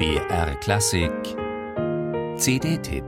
BR 0.00 0.54
Klassik 0.60 1.12
CD-Tipp 2.38 3.04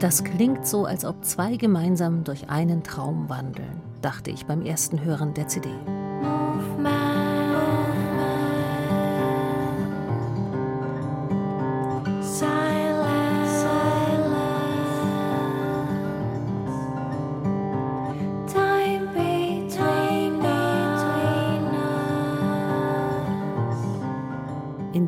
Das 0.00 0.24
klingt 0.24 0.66
so, 0.66 0.84
als 0.84 1.04
ob 1.04 1.24
zwei 1.24 1.54
gemeinsam 1.54 2.24
durch 2.24 2.50
einen 2.50 2.82
Traum 2.82 3.28
wandeln, 3.28 3.80
dachte 4.02 4.32
ich 4.32 4.46
beim 4.46 4.62
ersten 4.62 5.04
Hören 5.04 5.32
der 5.34 5.46
CD. 5.46 5.68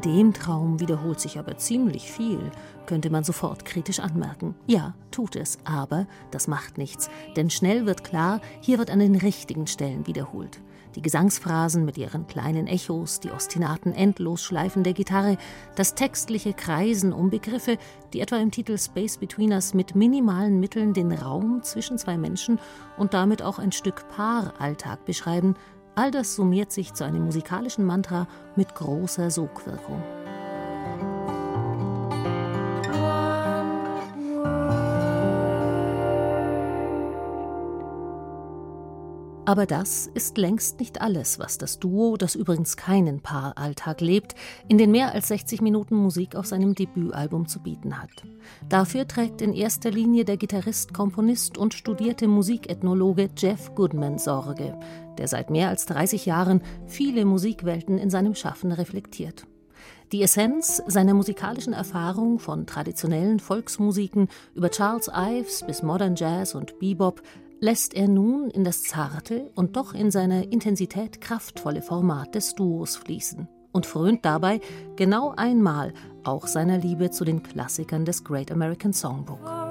In 0.05 0.17
dem 0.17 0.33
Traum 0.33 0.81
wiederholt 0.81 1.21
sich 1.21 1.39
aber 1.39 1.59
ziemlich 1.59 2.11
viel, 2.11 2.51
könnte 2.87 3.09
man 3.09 3.23
sofort 3.23 3.65
kritisch 3.65 4.01
anmerken. 4.01 4.57
Ja, 4.67 4.95
tut 5.13 5.37
es, 5.37 5.59
aber 5.65 6.07
das 6.33 6.49
macht 6.49 6.77
nichts, 6.77 7.09
denn 7.37 7.51
schnell 7.51 7.87
wird 7.87 8.03
klar, 8.03 8.41
hier 8.61 8.79
wird 8.79 8.91
an 8.91 8.99
den 8.99 9.15
richtigen 9.15 9.69
Stellen 9.69 10.07
wiederholt. 10.09 10.61
Die 10.97 11.03
Gesangsphrasen 11.03 11.85
mit 11.85 11.97
ihren 11.99 12.27
kleinen 12.27 12.67
Echos, 12.67 13.21
die 13.21 13.31
ostinaten 13.31 13.93
Endlosschleifen 13.93 14.83
der 14.83 14.93
Gitarre, 14.93 15.39
das 15.77 15.95
textliche 15.95 16.53
Kreisen 16.53 17.13
um 17.13 17.31
Begriffe, 17.31 17.79
die 18.13 18.21
etwa 18.21 18.37
im 18.39 18.51
Titel 18.51 18.79
Space 18.79 19.19
Between 19.19 19.53
Us 19.53 19.73
mit 19.73 19.95
minimalen 19.95 20.59
Mitteln 20.59 20.95
den 20.95 21.13
Raum 21.13 21.63
zwischen 21.63 21.97
zwei 21.97 22.19
Menschen 22.19 22.59
und 22.97 23.15
damit 23.15 23.41
auch 23.41 23.59
ein 23.59 23.73
Stück 23.73 24.09
Paaralltag 24.09 25.05
beschreiben, 25.05 25.55
All 25.95 26.11
das 26.11 26.37
summiert 26.37 26.73
sich 26.73 26.95
zu 26.95 27.05
einem 27.05 27.25
musikalischen 27.25 27.85
Mantra 27.85 28.27
mit 28.57 28.75
großer 28.75 29.31
Sogwirkung. 29.31 30.03
Aber 39.45 39.67
das 39.67 40.07
ist 40.07 40.39
längst 40.39 40.79
nicht 40.79 41.01
alles, 41.03 41.41
was 41.41 41.59
das 41.59 41.81
Duo, 41.81 42.17
das 42.17 42.37
übrigens 42.37 42.77
keinen 42.77 43.21
Paaralltag 43.21 44.01
lebt, 44.01 44.37
in 44.69 44.79
den 44.79 44.93
mehr 44.93 45.13
als 45.13 45.29
60 45.29 45.61
Minuten 45.61 45.97
Musik 45.97 46.37
auf 46.37 46.47
seinem 46.47 46.77
Debütalbum 46.77 47.49
zu 47.49 47.61
bieten 47.61 48.01
hat. 48.01 48.09
Dafür 48.69 49.07
trägt 49.09 49.43
in 49.43 49.53
erster 49.53 49.91
Linie 49.91 50.25
der 50.25 50.37
Gitarrist, 50.37 50.95
Komponist 50.95 51.59
und 51.59 51.75
studierte 51.75 52.29
Musikethnologe 52.29 53.29
Jeff 53.37 53.75
Goodman 53.75 54.19
Sorge, 54.19 54.79
der 55.19 55.29
seit 55.29 55.51
mehr 55.51 55.69
als 55.69 55.87
30 55.87 56.27
Jahren 56.27 56.63
viele 56.87 57.25
Musikwelten 57.25 57.99
in 57.99 58.11
seinem 58.11 58.35
Schaffen 58.35 58.73
reflektiert. 58.73 59.47
Die 60.13 60.23
Essenz 60.23 60.83
seiner 60.87 61.15
musikalischen 61.15 61.73
Erfahrung 61.73 62.39
von 62.39 62.67
traditionellen 62.67 63.41
Volksmusiken 63.41 64.29
über 64.55 64.71
Charles 64.71 65.11
Ives 65.15 65.65
bis 65.67 65.83
Modern 65.83 66.17
Jazz 66.17 66.55
und 66.55 66.79
Bebop 66.79 67.23
lässt 67.61 67.95
er 67.95 68.09
nun 68.09 68.51
in 68.51 68.65
das 68.65 68.83
zarte 68.83 69.51
und 69.55 69.77
doch 69.77 69.95
in 69.95 70.11
seiner 70.11 70.53
Intensität 70.53 71.21
kraftvolle 71.21 71.81
Format 71.81 72.35
des 72.35 72.55
Duos 72.55 72.97
fließen 72.97 73.49
und 73.73 73.87
frönt 73.87 74.25
dabei 74.25 74.61
genau 74.97 75.33
einmal 75.37 75.95
auch 76.25 76.47
seiner 76.47 76.77
Liebe 76.77 77.11
zu 77.11 77.25
den 77.25 77.43
Klassikern 77.43 78.05
des 78.05 78.25
Great 78.25 78.51
American 78.53 78.93
Songbook. 78.93 79.62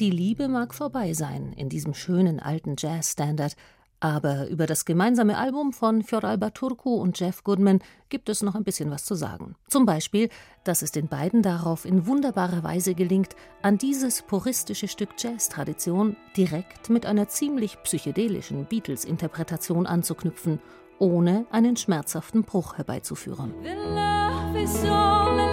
Die 0.00 0.10
Liebe 0.10 0.48
mag 0.48 0.74
vorbei 0.74 1.12
sein 1.12 1.52
in 1.52 1.68
diesem 1.68 1.92
schönen 1.92 2.40
alten 2.40 2.76
Jazz-Standard, 2.78 3.56
aber 4.00 4.48
über 4.48 4.66
das 4.66 4.84
gemeinsame 4.84 5.36
Album 5.38 5.72
von 5.72 6.02
Fioralba 6.02 6.50
Turku 6.50 6.94
und 6.94 7.20
Jeff 7.20 7.44
Goodman 7.44 7.78
gibt 8.08 8.28
es 8.28 8.42
noch 8.42 8.56
ein 8.56 8.64
bisschen 8.64 8.90
was 8.90 9.04
zu 9.04 9.14
sagen. 9.14 9.54
Zum 9.68 9.86
Beispiel, 9.86 10.28
dass 10.64 10.82
es 10.82 10.90
den 10.90 11.06
beiden 11.06 11.42
darauf 11.42 11.84
in 11.84 12.06
wunderbarer 12.06 12.64
Weise 12.64 12.94
gelingt, 12.94 13.36
an 13.60 13.78
dieses 13.78 14.22
puristische 14.22 14.88
Stück 14.88 15.10
Jazz-Tradition 15.18 16.16
direkt 16.36 16.90
mit 16.90 17.06
einer 17.06 17.28
ziemlich 17.28 17.80
psychedelischen 17.82 18.64
Beatles-Interpretation 18.64 19.86
anzuknüpfen, 19.86 20.58
ohne 20.98 21.46
einen 21.50 21.76
schmerzhaften 21.76 22.42
Bruch 22.42 22.78
herbeizuführen. 22.78 23.52
The 23.62 23.68
love 23.68 24.60
is 24.60 24.84
all 24.84 25.51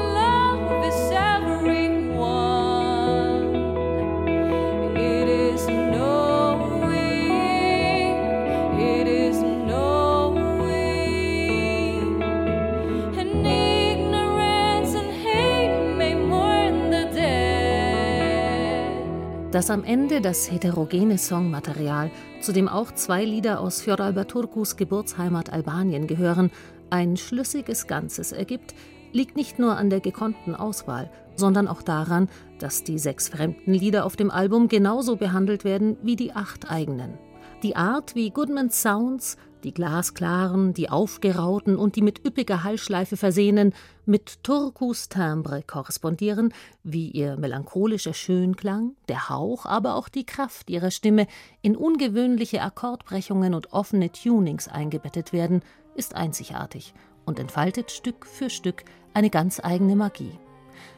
dass 19.51 19.71
am 19.71 19.83
Ende 19.83 20.21
das 20.21 20.51
heterogene 20.51 21.17
Songmaterial, 21.17 22.11
zu 22.39 22.53
dem 22.53 22.67
auch 22.67 22.91
zwei 22.91 23.25
Lieder 23.25 23.59
aus 23.59 23.81
Fjodor 23.81 24.13
Turkus 24.27 24.77
Geburtsheimat 24.77 25.51
Albanien 25.51 26.05
gehören, 26.05 26.51
ein 26.91 27.17
schlüssiges 27.17 27.87
Ganzes 27.87 28.31
ergibt, 28.31 28.75
liegt 29.11 29.35
nicht 29.35 29.57
nur 29.57 29.75
an 29.75 29.89
der 29.89 30.01
gekonnten 30.01 30.53
Auswahl, 30.53 31.09
sondern 31.35 31.67
auch 31.67 31.81
daran, 31.81 32.29
dass 32.59 32.83
die 32.83 32.99
sechs 32.99 33.29
fremden 33.29 33.73
Lieder 33.73 34.05
auf 34.05 34.15
dem 34.15 34.29
Album 34.29 34.67
genauso 34.67 35.15
behandelt 35.15 35.63
werden 35.63 35.97
wie 36.03 36.15
die 36.15 36.33
acht 36.33 36.69
eigenen. 36.69 37.17
Die 37.63 37.75
Art, 37.75 38.13
wie 38.13 38.29
Goodmans 38.29 38.83
Sounds 38.83 39.35
die 39.63 39.73
glasklaren, 39.73 40.73
die 40.73 40.89
aufgerauten 40.89 41.75
und 41.75 41.95
die 41.95 42.01
mit 42.01 42.25
üppiger 42.25 42.63
Hallschleife 42.63 43.17
versehenen 43.17 43.73
mit 44.05 44.43
Turkus 44.43 45.09
Timbre 45.09 45.63
korrespondieren, 45.63 46.53
wie 46.83 47.09
ihr 47.09 47.37
melancholischer 47.37 48.13
Schönklang, 48.13 48.95
der 49.07 49.29
Hauch, 49.29 49.65
aber 49.65 49.95
auch 49.95 50.09
die 50.09 50.25
Kraft 50.25 50.69
ihrer 50.69 50.91
Stimme 50.91 51.27
in 51.61 51.75
ungewöhnliche 51.75 52.61
Akkordbrechungen 52.61 53.53
und 53.53 53.73
offene 53.73 54.11
Tunings 54.11 54.67
eingebettet 54.67 55.33
werden, 55.33 55.61
ist 55.95 56.15
einzigartig 56.15 56.93
und 57.25 57.39
entfaltet 57.39 57.91
Stück 57.91 58.25
für 58.25 58.49
Stück 58.49 58.83
eine 59.13 59.29
ganz 59.29 59.59
eigene 59.63 59.95
Magie. 59.95 60.39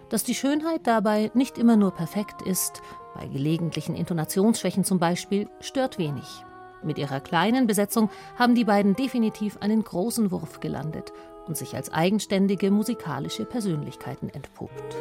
Dass 0.10 0.24
die 0.24 0.36
Schönheit 0.36 0.86
dabei 0.86 1.32
nicht 1.34 1.58
immer 1.58 1.78
nur 1.78 1.92
perfekt 1.92 2.42
ist, 2.42 2.82
bei 3.16 3.28
gelegentlichen 3.28 3.96
Intonationsschwächen 3.96 4.84
zum 4.84 5.00
Beispiel, 5.00 5.50
stört 5.60 5.98
wenig. 5.98 6.46
Mit 6.84 6.98
ihrer 6.98 7.20
kleinen 7.20 7.68
Besetzung 7.68 8.10
haben 8.38 8.56
die 8.56 8.66
beiden 8.66 8.96
definitiv 8.96 9.58
einen 9.62 9.84
großen 9.84 10.32
Wurf 10.32 10.60
gelandet 10.60 11.14
und 11.48 11.58
sich 11.58 11.76
als 11.76 11.92
eigenständige 11.92 12.72
musikalische 12.72 13.46
Persönlichkeiten 13.46 14.30
entpuppt. 14.30 14.96